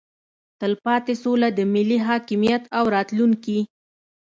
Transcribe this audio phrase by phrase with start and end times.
[0.59, 3.59] تلپاتې سوله د ملي حاکمیت او راتلونکي